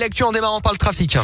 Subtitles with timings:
[0.00, 1.18] L'actu en démarrant par le trafic.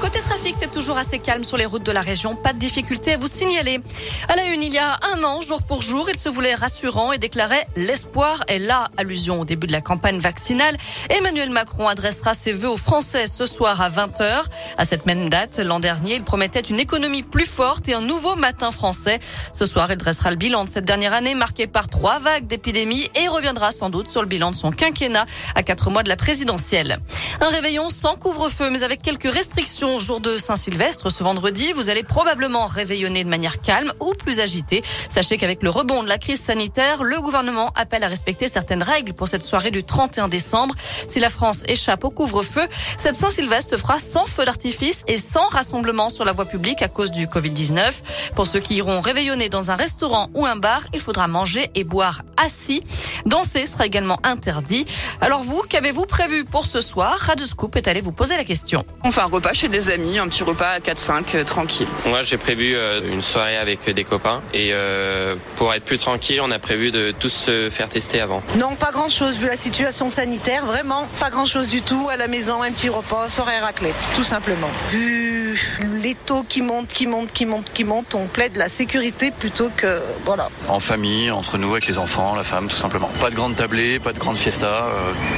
[0.00, 2.34] Côté trafic, c'est toujours assez calme sur les routes de la région.
[2.34, 3.80] Pas de difficulté à vous signaler.
[4.28, 7.12] À la une, il y a un an, jour pour jour, il se voulait rassurant
[7.12, 8.88] et déclarait l'espoir est là.
[8.96, 10.78] Allusion au début de la campagne vaccinale.
[11.10, 14.44] Emmanuel Macron adressera ses vœux aux Français ce soir à 20h.
[14.78, 18.36] À cette même date, l'an dernier, il promettait une économie plus forte et un nouveau
[18.36, 19.20] matin français.
[19.52, 23.10] Ce soir, il dressera le bilan de cette dernière année marquée par trois vagues d'épidémie
[23.16, 26.16] et reviendra sans doute sur le bilan de son quinquennat à quatre mois de la
[26.16, 27.00] présidentielle.
[27.42, 31.72] Un réveillon sans couvre-feu, mais avec quelques restrictions jour de Saint-Sylvestre ce vendredi.
[31.72, 34.82] Vous allez probablement réveillonner de manière calme ou plus agitée.
[35.08, 39.14] Sachez qu'avec le rebond de la crise sanitaire, le gouvernement appelle à respecter certaines règles
[39.14, 40.74] pour cette soirée du 31 décembre.
[41.08, 42.66] Si la France échappe au couvre-feu,
[42.98, 46.88] cette Saint-Sylvestre se fera sans feu d'artifice et sans rassemblement sur la voie publique à
[46.88, 48.32] cause du Covid-19.
[48.36, 51.84] Pour ceux qui iront réveillonner dans un restaurant ou un bar, il faudra manger et
[51.84, 52.82] boire assis.
[53.26, 54.86] Danser sera également interdit.
[55.20, 57.16] Alors vous, qu'avez-vous prévu pour ce soir?
[57.18, 58.84] Radio Scoop est allé vous poser la question.
[59.04, 61.86] On fait un repas chez des amis, un petit repas à 4-5, euh, tranquille.
[62.06, 66.40] Moi, j'ai prévu euh, une soirée avec des copains et euh, pour être plus tranquille,
[66.42, 68.42] on a prévu de tous se faire tester avant.
[68.56, 72.08] Non, pas grand-chose vu la situation sanitaire, vraiment pas grand-chose du tout.
[72.10, 74.70] À la maison, un petit repas, soirée raclette, tout simplement.
[74.90, 75.58] Vu
[76.02, 79.70] les taux qui montent, qui montent, qui montent, qui montent, on plaide la sécurité plutôt
[79.76, 80.48] que voilà.
[80.68, 83.09] En famille, entre nous, avec les enfants, la femme, tout simplement.
[83.20, 84.84] Pas de grande tablée, pas de grande fiesta,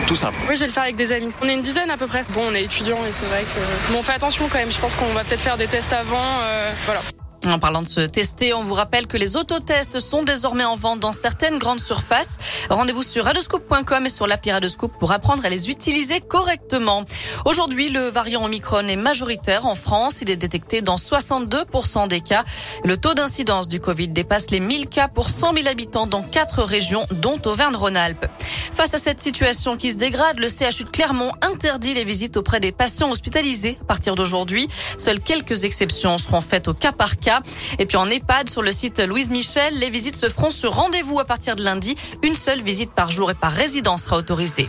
[0.07, 0.39] tout simple.
[0.49, 1.33] Oui, je vais le faire avec des amis.
[1.43, 2.25] On est une dizaine à peu près.
[2.31, 4.71] Bon, on est étudiants et c'est vrai que bon, on fait attention quand même.
[4.71, 6.39] Je pense qu'on va peut-être faire des tests avant.
[6.43, 7.01] Euh, voilà.
[7.47, 11.01] En parlant de se tester, on vous rappelle que les autotests sont désormais en vente
[11.01, 12.39] dans certaines grandes surfaces.
[12.71, 17.05] Rendez-vous sur radoscope.com et sur l'appli Radoscope pour apprendre à les utiliser correctement.
[17.45, 20.21] Aujourd'hui, le variant Omicron est majoritaire en France.
[20.23, 22.45] Il est détecté dans 62% des cas.
[22.85, 26.63] Le taux d'incidence du Covid dépasse les 1000 cas pour 100 000 habitants dans quatre
[26.63, 28.27] régions, dont Auvergne-Rhône-Alpes.
[28.73, 32.61] Face à cette situation qui se dégrade, le CHU de Clermont interdit les visites auprès
[32.61, 34.69] des patients hospitalisés à partir d'aujourd'hui.
[34.97, 37.32] Seules quelques exceptions seront faites au cas par cas.
[37.79, 41.21] Et puis en EHPAD, sur le site Louise Michel, les visites se feront sur rendez-vous
[41.21, 41.97] à partir de lundi.
[42.23, 44.69] Une seule visite par jour et par résident sera autorisée.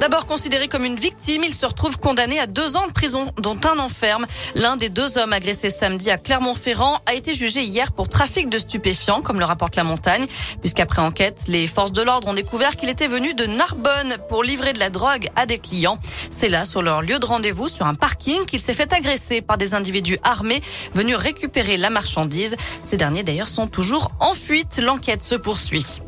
[0.00, 3.58] D'abord considéré comme une victime, il se retrouve condamné à deux ans de prison, dont
[3.64, 4.26] un enferme.
[4.54, 8.58] L'un des deux hommes agressés samedi à Clermont-Ferrand a été jugé hier pour trafic de
[8.58, 10.24] stupéfiants, comme le rapporte la montagne,
[10.60, 14.72] puisqu'après enquête, les forces de l'ordre ont découvert qu'il était venu de Narbonne pour livrer
[14.72, 15.98] de la drogue à des clients.
[16.30, 19.58] C'est là, sur leur lieu de rendez-vous, sur un parking, qu'il s'est fait agresser par
[19.58, 20.62] des individus armés
[20.94, 22.56] venus récupérer la marchandise.
[22.84, 24.78] Ces derniers, d'ailleurs, sont toujours en fuite.
[24.78, 26.00] L'enquête se poursuit.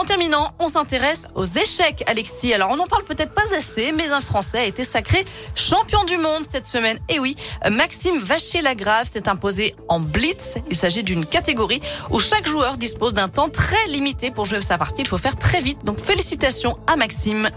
[0.00, 2.54] En terminant, on s'intéresse aux échecs, Alexis.
[2.54, 6.16] Alors, on n'en parle peut-être pas assez, mais un Français a été sacré champion du
[6.16, 6.98] monde cette semaine.
[7.10, 7.36] Et oui,
[7.70, 10.56] Maxime Vachier-Lagrave s'est imposé en blitz.
[10.70, 14.78] Il s'agit d'une catégorie où chaque joueur dispose d'un temps très limité pour jouer sa
[14.78, 15.02] partie.
[15.02, 15.84] Il faut faire très vite.
[15.84, 17.50] Donc, félicitations à Maxime.